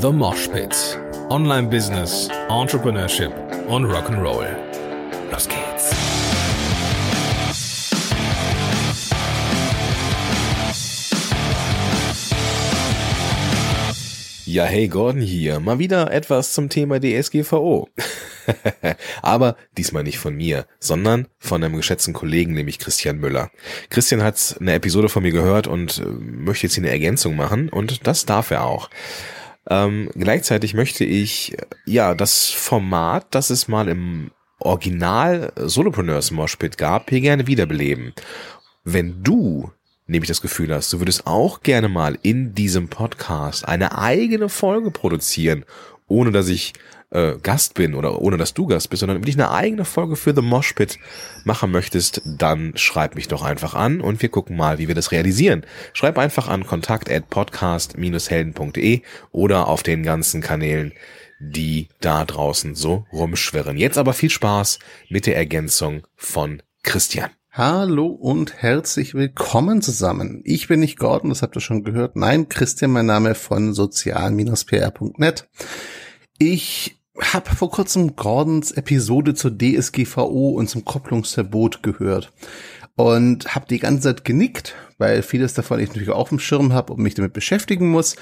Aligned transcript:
The 0.00 0.10
Mosh 0.10 0.48
Pit. 0.48 0.98
Online 1.28 1.68
Business, 1.68 2.26
Entrepreneurship 2.48 3.32
und 3.68 3.84
Rock'n'Roll. 3.84 4.46
Los 5.30 5.46
geht's. 5.46 5.90
Ja, 14.46 14.64
hey 14.64 14.88
Gordon 14.88 15.20
hier. 15.20 15.60
Mal 15.60 15.78
wieder 15.78 16.10
etwas 16.10 16.54
zum 16.54 16.70
Thema 16.70 16.98
DSGVO. 16.98 17.90
Aber 19.22 19.56
diesmal 19.76 20.02
nicht 20.02 20.18
von 20.18 20.34
mir, 20.34 20.64
sondern 20.78 21.28
von 21.38 21.62
einem 21.62 21.76
geschätzten 21.76 22.14
Kollegen, 22.14 22.54
nämlich 22.54 22.78
Christian 22.78 23.18
Müller. 23.18 23.50
Christian 23.90 24.22
hat 24.22 24.56
eine 24.60 24.72
Episode 24.72 25.10
von 25.10 25.22
mir 25.22 25.32
gehört 25.32 25.66
und 25.66 25.98
äh, 25.98 26.06
möchte 26.06 26.66
jetzt 26.66 26.74
hier 26.76 26.84
eine 26.84 26.90
Ergänzung 26.90 27.36
machen 27.36 27.68
und 27.68 28.06
das 28.06 28.24
darf 28.24 28.50
er 28.50 28.64
auch. 28.64 28.88
Ähm, 29.68 30.10
gleichzeitig 30.14 30.74
möchte 30.74 31.04
ich 31.04 31.56
ja 31.84 32.14
das 32.14 32.50
Format, 32.50 33.26
das 33.30 33.50
es 33.50 33.68
mal 33.68 33.88
im 33.88 34.30
Original 34.58 35.52
Solopreneurs 35.56 36.30
Moshpit 36.30 36.78
gab, 36.78 37.10
hier 37.10 37.20
gerne 37.20 37.46
wiederbeleben. 37.46 38.14
Wenn 38.84 39.22
du 39.22 39.70
nämlich 40.06 40.28
das 40.28 40.42
Gefühl 40.42 40.74
hast, 40.74 40.92
du 40.92 40.98
würdest 40.98 41.26
auch 41.26 41.62
gerne 41.62 41.88
mal 41.88 42.18
in 42.22 42.54
diesem 42.54 42.88
Podcast 42.88 43.66
eine 43.66 43.96
eigene 43.96 44.48
Folge 44.48 44.90
produzieren, 44.90 45.64
ohne 46.08 46.32
dass 46.32 46.48
ich 46.48 46.72
äh, 47.10 47.34
Gast 47.42 47.74
bin 47.74 47.94
oder 47.94 48.20
ohne 48.20 48.36
dass 48.36 48.54
du 48.54 48.66
Gast 48.66 48.90
bist, 48.90 49.00
sondern 49.00 49.18
wirklich 49.18 49.36
eine 49.36 49.50
eigene 49.50 49.84
Folge 49.84 50.16
für 50.16 50.34
The 50.34 50.42
Moshpit 50.42 50.98
machen 51.44 51.70
möchtest, 51.70 52.22
dann 52.24 52.72
schreib 52.76 53.14
mich 53.14 53.28
doch 53.28 53.42
einfach 53.42 53.74
an 53.74 54.00
und 54.00 54.22
wir 54.22 54.28
gucken 54.28 54.56
mal, 54.56 54.78
wie 54.78 54.88
wir 54.88 54.94
das 54.94 55.12
realisieren. 55.12 55.64
Schreib 55.92 56.18
einfach 56.18 56.48
an 56.48 56.66
kontakt 56.66 57.10
at 57.10 57.28
podcast-helden.de 57.30 59.02
oder 59.32 59.66
auf 59.68 59.82
den 59.82 60.02
ganzen 60.02 60.40
Kanälen, 60.40 60.92
die 61.40 61.88
da 62.00 62.24
draußen 62.24 62.74
so 62.74 63.06
rumschwirren. 63.12 63.76
Jetzt 63.76 63.98
aber 63.98 64.12
viel 64.12 64.30
Spaß 64.30 64.78
mit 65.08 65.26
der 65.26 65.36
Ergänzung 65.36 66.06
von 66.16 66.62
Christian. 66.82 67.30
Hallo 67.52 68.06
und 68.06 68.62
herzlich 68.62 69.14
willkommen 69.14 69.82
zusammen. 69.82 70.40
Ich 70.44 70.68
bin 70.68 70.78
nicht 70.78 71.00
Gordon, 71.00 71.30
das 71.30 71.42
habt 71.42 71.56
ihr 71.56 71.60
schon 71.60 71.82
gehört. 71.82 72.14
Nein, 72.14 72.48
Christian, 72.48 72.92
mein 72.92 73.06
Name 73.06 73.34
von 73.34 73.74
sozial-pr.net. 73.74 75.48
Ich 76.38 76.99
habe 77.20 77.54
vor 77.54 77.70
kurzem 77.70 78.16
Gordons 78.16 78.72
Episode 78.72 79.34
zur 79.34 79.56
DSGVO 79.56 80.50
und 80.50 80.68
zum 80.68 80.84
Kopplungsverbot 80.84 81.82
gehört 81.82 82.32
und 82.96 83.54
habe 83.54 83.66
die 83.68 83.78
ganze 83.78 84.02
Zeit 84.02 84.24
genickt, 84.24 84.74
weil 84.98 85.22
vieles 85.22 85.54
davon 85.54 85.80
ich 85.80 85.88
natürlich 85.88 86.10
auch 86.10 86.28
dem 86.28 86.38
Schirm 86.38 86.72
habe 86.72 86.92
und 86.92 87.02
mich 87.02 87.14
damit 87.14 87.32
beschäftigen 87.32 87.90
muss. 87.90 88.16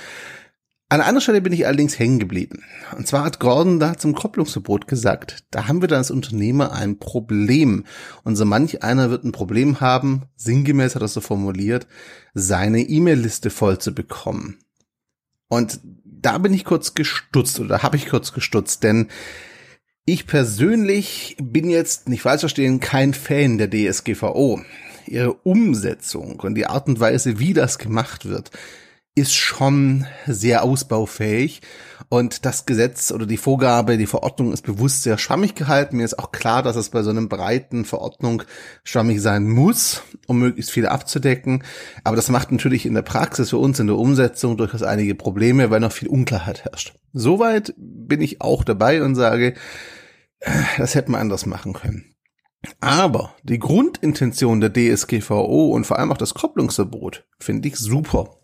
An 0.90 1.02
einer 1.02 1.20
Stelle 1.20 1.42
bin 1.42 1.52
ich 1.52 1.66
allerdings 1.66 1.98
hängen 1.98 2.18
geblieben. 2.18 2.62
Und 2.96 3.06
zwar 3.06 3.24
hat 3.24 3.40
Gordon 3.40 3.78
da 3.78 3.98
zum 3.98 4.14
Kopplungsverbot 4.14 4.86
gesagt, 4.88 5.44
da 5.50 5.68
haben 5.68 5.82
wir 5.82 5.88
dann 5.88 5.98
als 5.98 6.10
Unternehmer 6.10 6.72
ein 6.72 6.98
Problem. 6.98 7.84
Und 8.24 8.36
so 8.36 8.46
manch 8.46 8.82
einer 8.82 9.10
wird 9.10 9.24
ein 9.24 9.32
Problem 9.32 9.80
haben, 9.80 10.22
sinngemäß 10.36 10.94
hat 10.94 11.02
er 11.02 11.08
so 11.08 11.20
formuliert, 11.20 11.86
seine 12.32 12.80
E-Mail-Liste 12.80 13.50
voll 13.50 13.78
zu 13.78 13.94
bekommen. 13.94 14.60
Und 15.48 15.80
da 16.20 16.38
bin 16.38 16.54
ich 16.54 16.64
kurz 16.64 16.94
gestutzt 16.94 17.60
oder 17.60 17.82
habe 17.82 17.96
ich 17.96 18.08
kurz 18.08 18.32
gestutzt, 18.32 18.82
denn 18.82 19.08
ich 20.04 20.26
persönlich 20.26 21.36
bin 21.40 21.68
jetzt, 21.68 22.08
nicht 22.08 22.22
falsch 22.22 22.40
verstehen, 22.40 22.80
kein 22.80 23.12
Fan 23.12 23.58
der 23.58 23.70
DSGVO. 23.70 24.60
Ihre 25.06 25.34
Umsetzung 25.34 26.40
und 26.40 26.54
die 26.54 26.66
Art 26.66 26.88
und 26.88 27.00
Weise, 27.00 27.38
wie 27.38 27.52
das 27.52 27.78
gemacht 27.78 28.26
wird, 28.26 28.50
ist 29.18 29.34
schon 29.34 30.06
sehr 30.26 30.62
ausbaufähig 30.62 31.60
und 32.08 32.46
das 32.46 32.64
Gesetz 32.64 33.10
oder 33.10 33.26
die 33.26 33.36
Vorgabe, 33.36 33.98
die 33.98 34.06
Verordnung 34.06 34.52
ist 34.52 34.62
bewusst 34.62 35.02
sehr 35.02 35.18
schwammig 35.18 35.54
gehalten. 35.54 35.96
Mir 35.96 36.04
ist 36.04 36.18
auch 36.18 36.32
klar, 36.32 36.62
dass 36.62 36.76
es 36.76 36.88
bei 36.88 37.02
so 37.02 37.10
einem 37.10 37.28
breiten 37.28 37.84
Verordnung 37.84 38.44
schwammig 38.84 39.20
sein 39.20 39.48
muss, 39.48 40.02
um 40.26 40.38
möglichst 40.38 40.70
viel 40.70 40.86
abzudecken. 40.86 41.64
Aber 42.04 42.16
das 42.16 42.30
macht 42.30 42.52
natürlich 42.52 42.86
in 42.86 42.94
der 42.94 43.02
Praxis 43.02 43.50
für 43.50 43.58
uns 43.58 43.78
in 43.80 43.88
der 43.88 43.96
Umsetzung 43.96 44.56
durchaus 44.56 44.82
einige 44.82 45.14
Probleme, 45.14 45.70
weil 45.70 45.80
noch 45.80 45.92
viel 45.92 46.08
Unklarheit 46.08 46.64
herrscht. 46.64 46.94
Soweit 47.12 47.74
bin 47.76 48.22
ich 48.22 48.40
auch 48.40 48.64
dabei 48.64 49.02
und 49.02 49.14
sage, 49.14 49.54
das 50.78 50.94
hätte 50.94 51.10
man 51.10 51.20
anders 51.20 51.44
machen 51.44 51.72
können. 51.72 52.14
Aber 52.80 53.34
die 53.42 53.58
Grundintention 53.58 54.60
der 54.60 54.72
DSGVO 54.72 55.72
und 55.72 55.86
vor 55.86 55.98
allem 55.98 56.10
auch 56.10 56.16
das 56.16 56.34
Kopplungsverbot 56.34 57.26
finde 57.38 57.68
ich 57.68 57.76
super. 57.76 58.37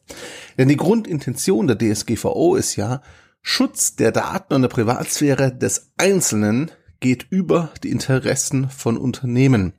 Denn 0.58 0.68
die 0.68 0.76
Grundintention 0.76 1.66
der 1.66 1.78
DSGVO 1.78 2.56
ist 2.56 2.76
ja, 2.76 3.02
Schutz 3.42 3.96
der 3.96 4.10
Daten 4.10 4.54
und 4.54 4.62
der 4.62 4.68
Privatsphäre 4.68 5.54
des 5.54 5.92
Einzelnen 5.98 6.70
geht 7.00 7.26
über 7.28 7.70
die 7.82 7.90
Interessen 7.90 8.70
von 8.70 8.96
Unternehmen. 8.96 9.74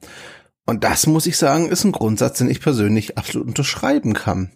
Und 0.67 0.83
das 0.83 1.05
muss 1.05 1.27
ich 1.27 1.37
sagen, 1.37 1.69
ist 1.69 1.83
ein 1.83 1.91
Grundsatz, 1.91 2.39
den 2.39 2.49
ich 2.49 2.59
persönlich 2.59 3.17
absolut 3.17 3.47
unterschreiben 3.47 4.13
kann. 4.13 4.51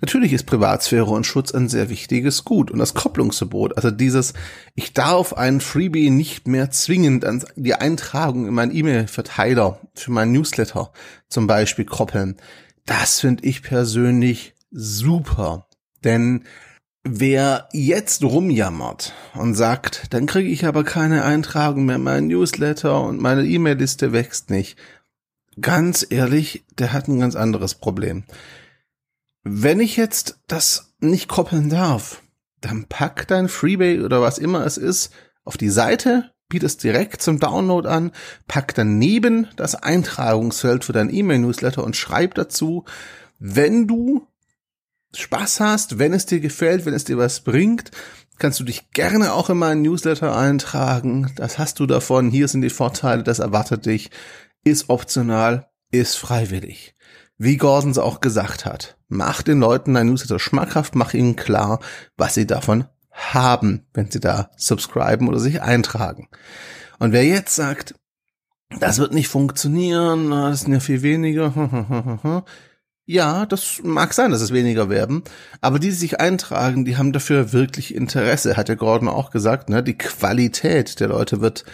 Natürlich 0.00 0.32
ist 0.32 0.44
Privatsphäre 0.44 1.06
und 1.06 1.24
Schutz 1.24 1.52
ein 1.52 1.68
sehr 1.68 1.88
wichtiges 1.88 2.44
Gut. 2.44 2.70
Und 2.70 2.80
das 2.80 2.94
Kopplungsverbot, 2.94 3.76
also 3.76 3.92
dieses, 3.92 4.34
ich 4.74 4.92
darf 4.92 5.32
ein 5.34 5.60
Freebie 5.60 6.10
nicht 6.10 6.48
mehr 6.48 6.72
zwingend 6.72 7.24
an 7.24 7.44
die 7.54 7.74
Eintragung 7.74 8.46
in 8.46 8.54
meinen 8.54 8.74
E-Mail-Verteiler 8.74 9.80
für 9.94 10.10
meinen 10.10 10.32
Newsletter 10.32 10.92
zum 11.28 11.46
Beispiel 11.46 11.84
koppeln, 11.84 12.36
das 12.84 13.20
finde 13.20 13.44
ich 13.44 13.62
persönlich 13.62 14.54
super. 14.72 15.66
Denn 16.02 16.44
wer 17.04 17.68
jetzt 17.72 18.24
rumjammert 18.24 19.12
und 19.34 19.54
sagt, 19.54 20.12
dann 20.14 20.26
kriege 20.26 20.48
ich 20.48 20.66
aber 20.66 20.84
keine 20.84 21.24
Eintragung 21.24 21.84
mehr 21.84 21.96
in 21.96 22.02
meinen 22.02 22.26
Newsletter 22.28 23.02
und 23.02 23.20
meine 23.20 23.44
E-Mail-Liste 23.44 24.12
wächst 24.12 24.50
nicht, 24.50 24.78
ganz 25.60 26.06
ehrlich, 26.08 26.64
der 26.78 26.92
hat 26.92 27.08
ein 27.08 27.20
ganz 27.20 27.36
anderes 27.36 27.74
Problem. 27.74 28.24
Wenn 29.44 29.80
ich 29.80 29.96
jetzt 29.96 30.38
das 30.46 30.94
nicht 31.00 31.28
koppeln 31.28 31.68
darf, 31.68 32.22
dann 32.60 32.86
pack 32.88 33.26
dein 33.26 33.48
Freebie 33.48 34.00
oder 34.00 34.22
was 34.22 34.38
immer 34.38 34.64
es 34.64 34.76
ist 34.76 35.12
auf 35.44 35.56
die 35.56 35.70
Seite, 35.70 36.30
biet 36.48 36.62
es 36.62 36.76
direkt 36.76 37.22
zum 37.22 37.40
Download 37.40 37.88
an, 37.88 38.12
pack 38.46 38.74
daneben 38.74 39.48
das 39.56 39.74
Eintragungsfeld 39.74 40.84
für 40.84 40.92
dein 40.92 41.12
E-Mail-Newsletter 41.12 41.82
und 41.82 41.96
schreib 41.96 42.34
dazu, 42.36 42.84
wenn 43.40 43.88
du 43.88 44.28
Spaß 45.14 45.60
hast, 45.60 45.98
wenn 45.98 46.12
es 46.12 46.26
dir 46.26 46.40
gefällt, 46.40 46.86
wenn 46.86 46.94
es 46.94 47.04
dir 47.04 47.18
was 47.18 47.40
bringt, 47.40 47.90
kannst 48.38 48.60
du 48.60 48.64
dich 48.64 48.90
gerne 48.90 49.34
auch 49.34 49.50
in 49.50 49.58
meinen 49.58 49.82
Newsletter 49.82 50.36
eintragen. 50.36 51.32
Das 51.36 51.58
hast 51.58 51.80
du 51.80 51.86
davon. 51.86 52.30
Hier 52.30 52.48
sind 52.48 52.62
die 52.62 52.70
Vorteile, 52.70 53.22
das 53.22 53.38
erwartet 53.38 53.86
dich 53.86 54.10
ist 54.64 54.88
optional, 54.90 55.68
ist 55.90 56.16
freiwillig. 56.16 56.94
Wie 57.38 57.56
Gordons 57.56 57.98
auch 57.98 58.20
gesagt 58.20 58.64
hat, 58.64 58.96
mach 59.08 59.42
den 59.42 59.60
Leuten 59.60 59.96
ein 59.96 60.06
Newsletter 60.06 60.38
schmackhaft, 60.38 60.94
mach 60.94 61.14
ihnen 61.14 61.36
klar, 61.36 61.80
was 62.16 62.34
sie 62.34 62.46
davon 62.46 62.84
haben, 63.10 63.86
wenn 63.94 64.10
sie 64.10 64.20
da 64.20 64.50
subscriben 64.56 65.28
oder 65.28 65.38
sich 65.38 65.60
eintragen. 65.60 66.28
Und 66.98 67.12
wer 67.12 67.24
jetzt 67.24 67.54
sagt, 67.54 67.94
das 68.78 68.98
wird 68.98 69.12
nicht 69.12 69.28
funktionieren, 69.28 70.30
das 70.30 70.60
sind 70.60 70.72
ja 70.72 70.80
viel 70.80 71.02
weniger, 71.02 71.52
ja, 73.04 73.46
das 73.46 73.80
mag 73.82 74.14
sein, 74.14 74.30
dass 74.30 74.40
es 74.40 74.52
weniger 74.52 74.88
werden, 74.88 75.22
aber 75.60 75.78
die, 75.78 75.88
die 75.88 75.94
sich 75.94 76.20
eintragen, 76.20 76.84
die 76.84 76.96
haben 76.96 77.12
dafür 77.12 77.52
wirklich 77.52 77.94
Interesse, 77.94 78.56
hat 78.56 78.68
der 78.68 78.76
Gordon 78.76 79.08
auch 79.08 79.30
gesagt, 79.30 79.68
ne? 79.68 79.82
Die 79.82 79.98
Qualität 79.98 81.00
der 81.00 81.08
Leute 81.08 81.40
wird 81.40 81.64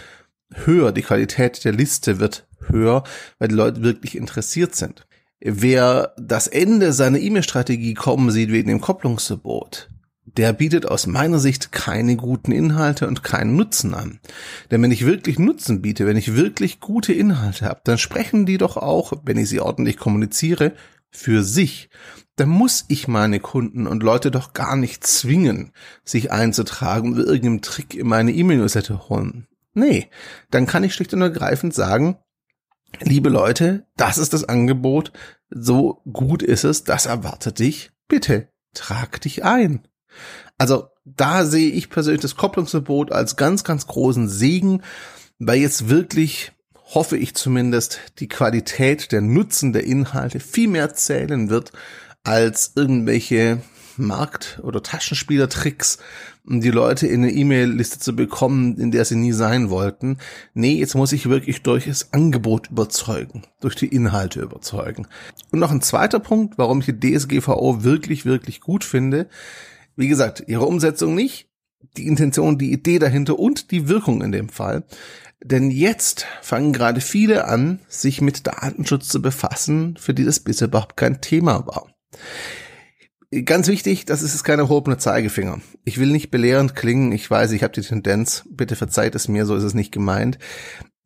höher, 0.55 0.93
die 0.93 1.03
Qualität 1.03 1.65
der 1.65 1.73
Liste 1.73 2.19
wird 2.19 2.47
höher, 2.67 3.05
weil 3.39 3.49
die 3.49 3.55
Leute 3.55 3.83
wirklich 3.83 4.17
interessiert 4.17 4.75
sind. 4.75 5.07
Wer 5.41 6.15
das 6.17 6.49
Ende 6.49 6.93
seiner 6.93 7.19
E-Mail-Strategie 7.19 7.95
kommen 7.95 8.31
sieht 8.31 8.51
wegen 8.51 8.69
dem 8.69 8.81
Kopplungsverbot, 8.81 9.89
der 10.25 10.53
bietet 10.53 10.87
aus 10.87 11.07
meiner 11.07 11.39
Sicht 11.39 11.73
keine 11.73 12.17
guten 12.17 12.53
Inhalte 12.53 13.07
und 13.07 13.23
keinen 13.23 13.57
Nutzen 13.57 13.95
an. 13.95 14.21
Denn 14.71 14.83
wenn 14.83 14.91
ich 14.91 15.07
wirklich 15.07 15.39
Nutzen 15.39 15.81
biete, 15.81 16.07
wenn 16.07 16.17
ich 16.17 16.35
wirklich 16.35 16.81
gute 16.81 17.13
Inhalte 17.13 17.67
habe, 17.67 17.81
dann 17.85 17.99
sprechen 17.99 18.47
die 18.47 18.59
doch 18.59 18.77
auch, 18.77 19.13
wenn 19.25 19.39
ich 19.39 19.49
sie 19.49 19.61
ordentlich 19.61 19.97
kommuniziere, 19.97 20.73
für 21.11 21.43
sich. 21.43 21.89
Dann 22.37 22.49
muss 22.49 22.85
ich 22.89 23.09
meine 23.09 23.41
Kunden 23.41 23.87
und 23.87 24.03
Leute 24.03 24.31
doch 24.31 24.53
gar 24.53 24.77
nicht 24.77 25.07
zwingen, 25.07 25.73
sich 26.05 26.31
einzutragen 26.31 27.15
oder 27.15 27.25
irgendeinem 27.25 27.63
Trick 27.63 27.95
in 27.95 28.07
meine 28.07 28.33
E-Mail-Newsletter 28.33 29.09
holen. 29.09 29.47
Nee, 29.75 30.09
dann 30.51 30.67
kann 30.67 30.85
ich 30.85 30.95
schlicht 30.95 31.15
und 31.15 31.23
ergreifend 31.23 31.75
sagen, 31.75 32.19
liebe 33.01 33.29
Leute, 33.29 33.87
das 33.97 34.19
ist 34.19 34.33
das 34.33 34.45
Angebot, 34.45 35.13
so 35.51 36.03
gut 36.13 36.43
ist 36.43 36.65
es, 36.65 36.85
das 36.85 37.07
erwartet 37.07 37.59
dich, 37.59 37.91
bitte 38.09 38.49
trag 38.75 39.21
dich 39.21 39.45
ein. 39.45 39.87
Also 40.57 40.89
da 41.05 41.45
sehe 41.45 41.71
ich 41.71 41.91
persönlich 41.91 42.21
das 42.21 42.37
Kopplungsverbot 42.37 43.13
als 43.13 43.37
ganz, 43.37 43.65
ganz 43.65 43.87
großen 43.87 44.29
Segen, 44.29 44.83
weil 45.39 45.59
jetzt 45.59 45.89
wirklich, 45.89 46.53
hoffe 46.95 47.17
ich 47.17 47.35
zumindest, 47.35 48.01
die 48.19 48.29
Qualität 48.29 49.13
der 49.13 49.21
Nutzen 49.21 49.73
der 49.73 49.85
Inhalte 49.85 50.41
viel 50.41 50.69
mehr 50.69 50.95
zählen 50.95 51.51
wird 51.51 51.73
als 52.25 52.73
irgendwelche 52.77 53.63
Markt- 53.97 54.61
oder 54.63 54.83
Taschenspielertricks, 54.83 55.99
um 56.47 56.61
die 56.61 56.71
Leute 56.71 57.07
in 57.07 57.23
eine 57.23 57.33
E-Mail-Liste 57.33 57.99
zu 57.99 58.15
bekommen, 58.17 58.79
in 58.79 58.91
der 58.91 59.05
sie 59.05 59.17
nie 59.17 59.33
sein 59.33 59.71
wollten. 59.71 60.19
Nee, 60.55 60.75
jetzt 60.75 60.95
muss 60.95 61.13
ich 61.13 61.29
wirklich 61.29 61.63
durch 61.63 61.87
das 61.87 62.13
Angebot 62.13 62.71
überzeugen, 62.71 63.43
durch 63.61 63.75
die 63.75 63.89
Inhalte 63.89 64.41
überzeugen. 64.41 65.07
Und 65.51 65.59
noch 65.59 65.73
ein 65.73 65.83
zweiter 65.83 66.21
Punkt, 66.21 66.59
warum 66.59 66.81
ich 66.81 66.87
die 66.87 67.17
DSGVO 67.17 67.83
wirklich, 67.83 68.25
wirklich 68.25 68.61
gut 68.61 68.85
finde. 68.85 69.29
Wie 69.97 70.09
gesagt, 70.09 70.45
ihre 70.47 70.65
Umsetzung 70.65 71.15
nicht, 71.15 71.48
die 71.97 72.07
Intention, 72.07 72.59
die 72.59 72.73
Idee 72.73 72.99
dahinter 72.99 73.39
und 73.39 73.71
die 73.71 73.89
Wirkung 73.89 74.23
in 74.23 74.33
dem 74.33 74.49
Fall. 74.49 74.85
Denn 75.43 75.71
jetzt 75.71 76.27
fangen 76.43 76.73
gerade 76.73 77.01
viele 77.01 77.47
an, 77.47 77.81
sich 77.89 78.21
mit 78.21 78.47
Datenschutz 78.47 79.09
zu 79.09 79.23
befassen, 79.23 79.97
für 79.97 80.15
die 80.15 80.25
das 80.25 80.41
bisher 80.41 80.69
überhaupt 80.69 80.97
kein 80.97 81.21
Thema 81.21 81.67
war. 81.67 81.87
Ganz 83.45 83.69
wichtig, 83.69 84.07
das 84.07 84.23
ist 84.23 84.43
kein 84.43 84.59
erhobener 84.59 84.99
Zeigefinger. 84.99 85.61
Ich 85.85 85.99
will 85.99 86.09
nicht 86.09 86.31
belehrend 86.31 86.75
klingen, 86.75 87.13
ich 87.13 87.31
weiß, 87.31 87.53
ich 87.53 87.63
habe 87.63 87.75
die 87.75 87.83
Tendenz, 87.83 88.45
bitte 88.51 88.75
verzeiht 88.75 89.15
es 89.15 89.29
mir, 89.29 89.45
so 89.45 89.55
ist 89.55 89.65
es 89.65 89.75
nicht 89.75 89.93
gemeint. 89.93 90.39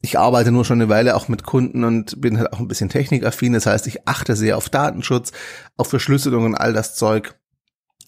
Ich 0.02 0.19
arbeite 0.19 0.52
nur 0.52 0.64
schon 0.64 0.80
eine 0.80 0.88
Weile 0.88 1.16
auch 1.16 1.28
mit 1.28 1.42
Kunden 1.42 1.82
und 1.84 2.20
bin 2.20 2.38
halt 2.38 2.52
auch 2.52 2.60
ein 2.60 2.69
bisschen 2.69 2.88
technikaffin, 2.88 3.52
das 3.52 3.66
heißt, 3.66 3.88
ich 3.88 4.06
achte 4.06 4.36
sehr 4.36 4.56
auf 4.56 4.69
Datenschutz, 4.69 5.32
auf 5.76 5.88
Verschlüsselung 5.88 6.44
und 6.44 6.54
all 6.54 6.72
das 6.72 6.94
Zeug. 6.94 7.34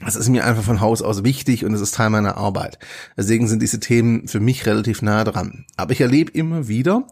Das 0.04 0.16
ist 0.16 0.28
mir 0.28 0.44
einfach 0.44 0.62
von 0.62 0.80
Haus 0.80 1.00
aus 1.00 1.24
wichtig 1.24 1.64
und 1.64 1.72
es 1.72 1.80
ist 1.80 1.94
Teil 1.94 2.10
meiner 2.10 2.36
Arbeit. 2.36 2.78
Deswegen 3.16 3.48
sind 3.48 3.62
diese 3.62 3.80
Themen 3.80 4.28
für 4.28 4.40
mich 4.40 4.66
relativ 4.66 5.00
nah 5.00 5.24
dran. 5.24 5.64
Aber 5.76 5.92
ich 5.92 6.00
erlebe 6.00 6.30
immer 6.32 6.68
wieder, 6.68 7.06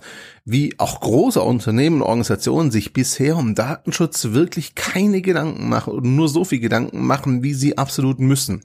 wie 0.44 0.78
auch 0.78 1.00
große 1.00 1.40
Unternehmen 1.40 1.96
und 1.96 2.02
Organisationen 2.02 2.70
sich 2.70 2.92
bisher 2.92 3.36
um 3.36 3.54
Datenschutz 3.54 4.32
wirklich 4.32 4.74
keine 4.74 5.22
Gedanken 5.22 5.68
machen 5.68 5.94
und 5.94 6.04
nur 6.04 6.28
so 6.28 6.44
viel 6.44 6.60
Gedanken 6.60 7.06
machen, 7.06 7.42
wie 7.42 7.54
sie 7.54 7.78
absolut 7.78 8.20
müssen. 8.20 8.62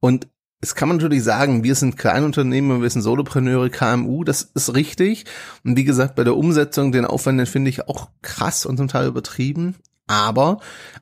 Und 0.00 0.28
es 0.60 0.74
kann 0.74 0.88
man 0.88 0.96
natürlich 0.96 1.22
sagen, 1.22 1.62
wir 1.62 1.74
sind 1.76 1.96
Kleinunternehmen, 1.96 2.82
wir 2.82 2.90
sind 2.90 3.02
Solopreneure, 3.02 3.70
KMU, 3.70 4.24
das 4.24 4.42
ist 4.42 4.74
richtig. 4.74 5.24
Und 5.64 5.76
wie 5.76 5.84
gesagt, 5.84 6.16
bei 6.16 6.24
der 6.24 6.36
Umsetzung, 6.36 6.90
den 6.90 7.04
Aufwand, 7.04 7.38
den 7.38 7.46
finde 7.46 7.70
ich 7.70 7.86
auch 7.86 8.08
krass 8.22 8.66
und 8.66 8.76
zum 8.76 8.88
Teil 8.88 9.06
übertrieben. 9.06 9.76
Aber 10.08 10.58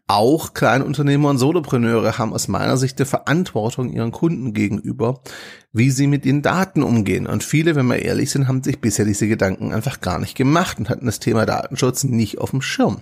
auch 0.09 0.55
Kleinunternehmer 0.55 1.31
und 1.31 1.39
Solopreneure 1.39 2.19
haben 2.19 2.33
aus 2.33 2.47
meiner 2.47 2.77
Sicht 2.77 2.99
eine 2.99 3.07
Verantwortung 3.07 3.93
ihren 3.93 4.13
Kunden 4.13 4.53
gegenüber, 4.53 5.21
wie 5.73 5.91
sie 5.91 6.07
mit 6.07 6.25
den 6.25 6.43
Daten 6.43 6.83
umgehen. 6.83 7.27
Und 7.27 7.43
viele, 7.43 7.75
wenn 7.75 7.87
wir 7.87 8.03
ehrlich 8.03 8.31
sind, 8.31 8.47
haben 8.47 8.63
sich 8.63 8.81
bisher 8.81 9.05
diese 9.05 9.27
Gedanken 9.27 9.73
einfach 9.73 10.01
gar 10.01 10.19
nicht 10.19 10.37
gemacht 10.37 10.79
und 10.79 10.89
hatten 10.89 11.07
das 11.07 11.19
Thema 11.19 11.45
Datenschutz 11.45 12.05
nicht 12.05 12.39
auf 12.39 12.51
dem 12.51 12.63
Schirm. 12.63 13.01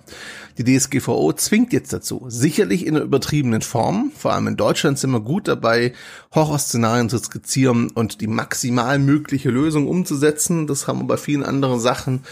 Die 0.57 0.63
DSGVO 0.63 1.33
zwingt 1.33 1.73
jetzt 1.73 1.93
dazu. 1.93 2.25
Sicherlich 2.27 2.85
in 2.85 2.95
einer 2.95 3.05
übertriebenen 3.05 3.61
Form. 3.61 4.11
Vor 4.17 4.33
allem 4.33 4.47
in 4.47 4.57
Deutschland 4.57 4.97
sind 4.97 5.11
wir 5.11 5.21
gut 5.21 5.47
dabei, 5.47 5.93
Horrorszenarien 6.33 7.09
zu 7.09 7.19
skizzieren 7.19 7.91
und 7.91 8.19
die 8.19 8.27
maximal 8.27 8.99
mögliche 8.99 9.51
Lösung 9.51 9.87
umzusetzen. 9.87 10.65
Das 10.65 10.87
haben 10.87 10.99
wir 10.99 11.07
bei 11.07 11.17
vielen 11.17 11.43
anderen 11.43 11.79
Sachen 11.79 12.23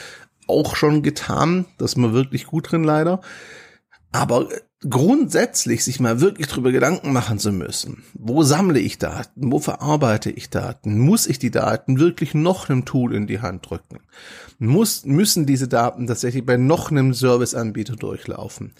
auch 0.48 0.76
schon 0.76 1.02
getan. 1.02 1.66
Das 1.78 1.94
ist 1.94 1.98
wir 1.98 2.14
wirklich 2.14 2.46
gut 2.46 2.72
drin 2.72 2.84
leider. 2.84 3.22
Aber 4.12 4.50
grundsätzlich 4.90 5.84
sich 5.84 6.00
mal 6.00 6.20
wirklich 6.20 6.48
drüber 6.48 6.72
Gedanken 6.72 7.14
machen 7.14 7.40
zu 7.40 7.52
müssen. 7.52 8.04
Wo 8.14 8.44
sammle 8.44 8.80
ich 8.80 8.98
Daten? 8.98 9.52
Wo 9.52 9.60
verarbeite 9.60 10.30
ich 10.30 10.50
Daten? 10.50 11.00
Muss 11.00 11.26
ich 11.26 11.40
die 11.40 11.52
Daten 11.52 12.00
wirklich 12.00 12.34
noch 12.34 12.70
einem 12.70 12.86
Tool 12.86 13.16
in 13.16 13.28
die 13.28 13.42
Hand 13.42 13.70
drücken? 13.70 14.02
Muss, 14.60 15.06
müssen 15.06 15.46
diese 15.46 15.68
Daten 15.68 16.08
tatsächlich 16.08 16.46
bei 16.46 16.58
noch 16.58 16.92
einem 16.92 17.14
Serviceanbieter 17.14 17.96
durchlaufen? 17.96 18.74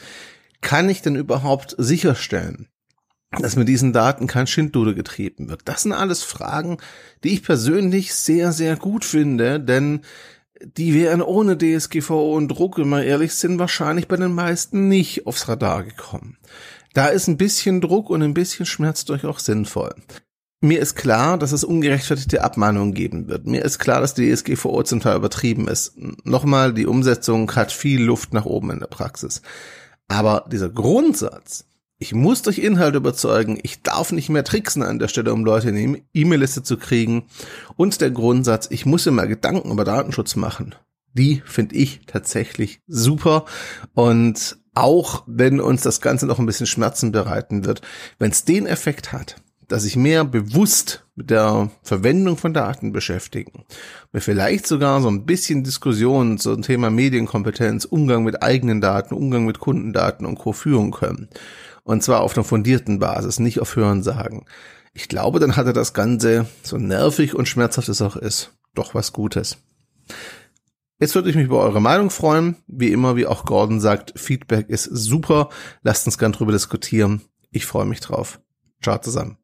Kann 0.62 0.90
ich 0.90 1.02
denn 1.02 1.16
überhaupt 1.16 1.76
sicherstellen, 1.78 2.68
dass 3.32 3.56
mit 3.56 3.68
diesen 3.68 3.94
Daten 3.94 4.28
kein 4.28 4.48
Schindluder 4.48 4.94
getrieben 4.94 5.50
wird? 5.50 5.62
Das 5.66 5.84
sind 5.84 5.94
alles 5.94 6.22
Fragen, 6.22 6.78
die 7.24 7.34
ich 7.34 7.44
persönlich 7.44 8.14
sehr, 8.14 8.52
sehr 8.52 8.76
gut 8.76 9.06
finde, 9.06 9.60
denn 9.60 10.02
die 10.66 10.94
wären 10.94 11.22
ohne 11.22 11.58
DSGVO 11.58 12.36
und 12.36 12.48
Druck, 12.50 12.78
wenn 12.78 12.90
wir 12.90 13.04
ehrlich 13.04 13.34
sind, 13.34 13.60
wahrscheinlich 13.60 14.08
bei 14.08 14.16
den 14.16 14.34
meisten 14.34 14.88
nicht 14.88 15.28
aufs 15.28 15.48
Radar 15.48 15.84
gekommen. 15.84 16.38
Da 16.94 17.08
ist 17.08 17.28
ein 17.28 17.38
bisschen 17.38 17.82
Druck 17.82 18.10
und 18.10 18.22
ein 18.22 18.34
bisschen 18.34 18.66
Schmerz 18.66 19.06
durchaus 19.06 19.46
sinnvoll. 19.46 19.96
Mir 20.62 20.80
ist 20.80 20.96
klar, 20.96 21.38
dass 21.38 21.52
es 21.52 21.66
ungerechtfertigte 21.66 22.42
Abmahnungen 22.42 22.94
geben 22.94 23.28
wird. 23.28 23.46
Mir 23.46 23.66
ist 23.66 23.80
klar, 23.80 24.00
dass 24.00 24.14
die 24.14 24.34
DSGVO 24.34 24.84
zum 24.84 25.02
Teil 25.02 25.18
übertrieben 25.18 25.68
ist. 25.68 25.94
Nochmal, 26.24 26.74
die 26.74 26.86
Umsetzung 26.86 27.54
hat 27.54 27.72
viel 27.74 28.02
Luft 28.02 28.34
nach 28.34 28.46
oben 28.46 28.70
in 28.70 28.80
der 28.80 28.88
Praxis. 28.88 29.42
Aber 30.08 30.46
dieser 30.50 30.70
Grundsatz, 30.70 31.66
ich 32.04 32.14
muss 32.14 32.42
durch 32.42 32.58
Inhalt 32.58 32.96
überzeugen. 32.96 33.58
Ich 33.64 33.82
darf 33.82 34.12
nicht 34.12 34.28
mehr 34.28 34.44
tricksen 34.44 34.84
an 34.84 35.00
der 35.00 35.08
Stelle, 35.08 35.32
um 35.32 35.46
Leute 35.46 35.70
in 35.70 35.76
die 35.76 36.04
E-Mail-Liste 36.14 36.62
zu 36.62 36.76
kriegen. 36.76 37.24
Und 37.78 38.02
der 38.02 38.12
Grundsatz, 38.12 38.68
ich 38.70 38.86
muss 38.86 39.08
immer 39.08 39.26
Gedanken 39.26 39.72
über 39.72 39.86
Datenschutz 39.86 40.36
machen. 40.36 40.76
Die 41.14 41.42
finde 41.46 41.76
ich 41.76 42.02
tatsächlich 42.06 42.82
super. 42.88 43.46
Und 43.94 44.58
auch 44.74 45.24
wenn 45.28 45.62
uns 45.62 45.82
das 45.82 46.02
Ganze 46.02 46.26
noch 46.26 46.40
ein 46.40 46.46
bisschen 46.46 46.66
Schmerzen 46.66 47.14
bereiten 47.14 47.64
wird, 47.64 47.82
wenn 48.20 48.32
es 48.32 48.44
den 48.44 48.66
Effekt 48.66 49.14
hat, 49.14 49.38
dass 49.70 49.86
ich 49.86 49.96
mehr 49.96 50.26
bewusst 50.26 51.06
mit 51.16 51.30
der 51.30 51.72
Verwendung 51.84 52.36
von 52.36 52.54
Daten 52.54 52.92
beschäftigen, 52.92 53.64
mir 54.12 54.20
vielleicht 54.20 54.68
sogar 54.68 55.00
so 55.00 55.08
ein 55.08 55.26
bisschen 55.26 55.64
Diskussionen 55.64 56.38
zum 56.38 56.64
Thema 56.64 56.90
Medienkompetenz, 56.90 57.86
Umgang 57.86 58.26
mit 58.26 58.44
eigenen 58.44 58.82
Daten, 58.82 59.14
Umgang 59.14 59.46
mit 59.46 59.60
Kundendaten 59.60 60.26
und 60.26 60.38
Co. 60.38 60.52
führen 60.52 60.92
können 60.92 61.30
und 61.84 62.04
zwar 62.04 62.22
auf 62.22 62.36
einer 62.36 62.44
fundierten 62.44 63.00
Basis, 63.00 63.40
nicht 63.40 63.60
auf 63.60 63.76
Hörensagen. 63.76 64.46
Ich 64.94 65.08
glaube, 65.08 65.40
dann 65.40 65.56
hatte 65.56 65.74
das 65.74 65.94
Ganze, 65.94 66.48
so 66.62 66.78
nervig 66.78 67.36
und 67.36 67.48
schmerzhaft 67.48 67.90
es 67.90 68.02
auch 68.02 68.16
ist, 68.16 68.54
doch 68.74 68.94
was 68.94 69.12
Gutes. 69.12 69.58
Jetzt 71.00 71.16
würde 71.16 71.30
ich 71.30 71.36
mich 71.36 71.46
über 71.46 71.60
eure 71.60 71.82
Meinung 71.82 72.10
freuen. 72.10 72.56
Wie 72.68 72.92
immer, 72.92 73.16
wie 73.16 73.26
auch 73.26 73.46
Gordon 73.46 73.82
sagt, 73.82 74.14
Feedback 74.16 74.70
ist 74.70 74.86
super. 74.86 75.50
Lasst 75.82 76.06
uns 76.06 76.18
gern 76.18 76.32
drüber 76.32 76.52
diskutieren. 76.52 77.22
Ich 77.52 77.66
freue 77.66 77.86
mich 77.86 78.00
drauf. 78.00 78.40
Ciao 78.82 78.98
zusammen. 79.00 79.43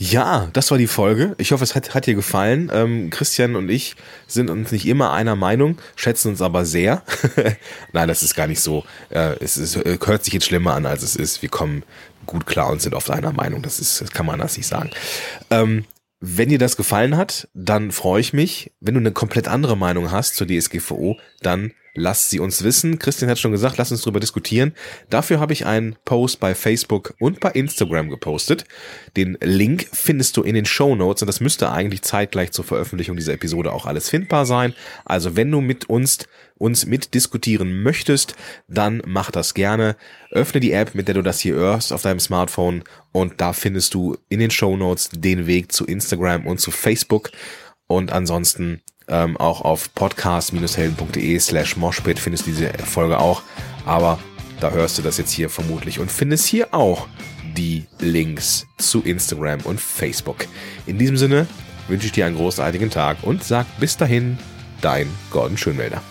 Ja, 0.00 0.48
das 0.52 0.70
war 0.70 0.78
die 0.78 0.86
Folge. 0.86 1.34
Ich 1.38 1.50
hoffe, 1.50 1.64
es 1.64 1.74
hat, 1.74 1.92
hat 1.92 2.06
dir 2.06 2.14
gefallen. 2.14 2.70
Ähm, 2.72 3.10
Christian 3.10 3.56
und 3.56 3.68
ich 3.68 3.96
sind 4.28 4.48
uns 4.48 4.70
nicht 4.70 4.86
immer 4.86 5.12
einer 5.12 5.34
Meinung, 5.34 5.76
schätzen 5.96 6.28
uns 6.28 6.40
aber 6.40 6.64
sehr. 6.64 7.02
Nein, 7.92 8.06
das 8.06 8.22
ist 8.22 8.36
gar 8.36 8.46
nicht 8.46 8.60
so. 8.60 8.84
Äh, 9.10 9.34
es, 9.40 9.56
ist, 9.56 9.74
äh, 9.74 9.98
hört 10.04 10.24
sich 10.24 10.34
jetzt 10.34 10.46
schlimmer 10.46 10.74
an, 10.74 10.86
als 10.86 11.02
es 11.02 11.16
ist. 11.16 11.42
Wir 11.42 11.48
kommen 11.48 11.82
gut 12.26 12.46
klar 12.46 12.70
und 12.70 12.80
sind 12.80 12.94
oft 12.94 13.10
einer 13.10 13.32
Meinung. 13.32 13.60
Das 13.60 13.80
ist, 13.80 14.00
das 14.00 14.12
kann 14.12 14.24
man 14.24 14.38
das 14.38 14.56
nicht 14.56 14.68
sagen. 14.68 14.90
Ähm, 15.50 15.84
wenn 16.20 16.48
dir 16.48 16.58
das 16.58 16.76
gefallen 16.76 17.16
hat, 17.16 17.48
dann 17.54 17.90
freue 17.90 18.20
ich 18.20 18.32
mich. 18.32 18.72
Wenn 18.78 18.94
du 18.94 19.00
eine 19.00 19.12
komplett 19.12 19.48
andere 19.48 19.76
Meinung 19.76 20.12
hast 20.12 20.36
zur 20.36 20.46
DSGVO, 20.46 21.16
dann 21.42 21.72
Lasst 21.98 22.30
sie 22.30 22.40
uns 22.40 22.62
wissen. 22.62 22.98
Christian 22.98 23.30
hat 23.30 23.38
schon 23.38 23.52
gesagt, 23.52 23.76
lass 23.76 23.90
uns 23.90 24.02
darüber 24.02 24.20
diskutieren. 24.20 24.72
Dafür 25.10 25.40
habe 25.40 25.52
ich 25.52 25.66
einen 25.66 25.96
Post 26.04 26.40
bei 26.40 26.54
Facebook 26.54 27.14
und 27.18 27.40
bei 27.40 27.50
Instagram 27.50 28.08
gepostet. 28.08 28.64
Den 29.16 29.36
Link 29.40 29.88
findest 29.92 30.36
du 30.36 30.42
in 30.42 30.54
den 30.54 30.64
Show 30.64 30.94
Notes 30.94 31.22
und 31.22 31.26
das 31.26 31.40
müsste 31.40 31.70
eigentlich 31.70 32.02
zeitgleich 32.02 32.52
zur 32.52 32.64
Veröffentlichung 32.64 33.16
dieser 33.16 33.34
Episode 33.34 33.72
auch 33.72 33.86
alles 33.86 34.08
findbar 34.08 34.46
sein. 34.46 34.74
Also 35.04 35.36
wenn 35.36 35.50
du 35.50 35.60
mit 35.60 35.88
uns 35.88 36.18
uns 36.58 36.86
mitdiskutieren 36.86 37.82
möchtest, 37.82 38.34
dann 38.66 39.00
mach 39.06 39.30
das 39.30 39.54
gerne. 39.54 39.96
Öffne 40.30 40.60
die 40.60 40.72
App, 40.72 40.94
mit 40.94 41.08
der 41.08 41.14
du 41.14 41.22
das 41.22 41.40
hier 41.40 41.54
hörst 41.54 41.92
auf 41.92 42.02
deinem 42.02 42.20
Smartphone 42.20 42.84
und 43.12 43.40
da 43.40 43.52
findest 43.52 43.94
du 43.94 44.16
in 44.28 44.40
den 44.40 44.50
Show 44.50 44.76
Notes 44.76 45.10
den 45.12 45.46
Weg 45.46 45.72
zu 45.72 45.86
Instagram 45.86 46.46
und 46.46 46.60
zu 46.60 46.70
Facebook. 46.70 47.30
Und 47.86 48.12
ansonsten 48.12 48.82
ähm, 49.08 49.36
auch 49.36 49.62
auf 49.62 49.92
podcast-helden.de 49.94 51.38
slash 51.38 51.76
moshpit 51.76 52.18
findest 52.18 52.46
du 52.46 52.50
diese 52.50 52.72
Folge 52.84 53.18
auch. 53.18 53.42
Aber 53.86 54.18
da 54.60 54.70
hörst 54.70 54.98
du 54.98 55.02
das 55.02 55.18
jetzt 55.18 55.32
hier 55.32 55.50
vermutlich 55.50 55.98
und 55.98 56.10
findest 56.10 56.46
hier 56.46 56.74
auch 56.74 57.08
die 57.56 57.86
Links 57.98 58.66
zu 58.76 59.02
Instagram 59.02 59.60
und 59.62 59.80
Facebook. 59.80 60.46
In 60.86 60.98
diesem 60.98 61.16
Sinne 61.16 61.46
wünsche 61.88 62.06
ich 62.06 62.12
dir 62.12 62.26
einen 62.26 62.36
großartigen 62.36 62.90
Tag 62.90 63.18
und 63.22 63.42
sag 63.42 63.66
bis 63.80 63.96
dahin, 63.96 64.38
dein 64.80 65.08
Gordon 65.30 65.56
Schönwälder. 65.56 66.02